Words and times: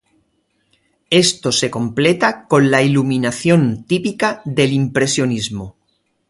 Esto 1.25 1.51
se 1.51 1.69
completa 1.69 2.47
con 2.47 2.71
la 2.71 2.81
iluminación 2.81 3.85
típica 3.85 4.41
del 4.45 4.73
impresionismo. 4.73 5.75